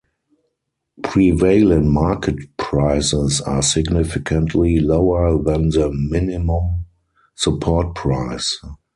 Prevailing 1.03 1.93
market 1.93 2.37
prices 2.57 3.39
are 3.41 3.61
significantly 3.61 4.79
lower 4.79 5.37
than 5.37 5.69
the 5.69 5.91
Minimum 5.93 6.87
Support 7.35 7.93
Price. 7.93 8.59